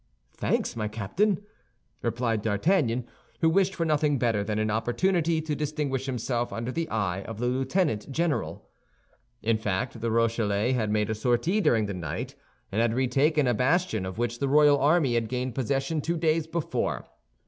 [0.33, 1.43] "Thanks, my captain!"
[2.01, 3.05] replied D'Artagnan,
[3.41, 7.37] who wished for nothing better than an opportunity to distinguish himself under the eye of
[7.37, 8.67] the lieutenant general.
[9.43, 12.33] In fact the Rochellais had made a sortie during the night,
[12.71, 16.47] and had retaken a bastion of which the royal army had gained possession two days
[16.47, 17.07] before.